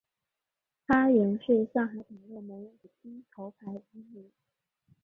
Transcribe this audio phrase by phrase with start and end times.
[0.87, 4.31] 她原是上海百乐门舞厅的头牌舞女。